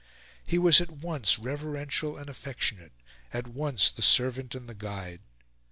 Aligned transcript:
He 0.43 0.57
was 0.57 0.81
at 0.81 0.89
once 0.89 1.37
reverential 1.37 2.17
and 2.17 2.27
affectionate, 2.27 2.93
at 3.31 3.45
once 3.47 3.91
the 3.91 4.01
servant 4.01 4.55
and 4.55 4.67
the 4.67 4.73
guide. 4.73 5.19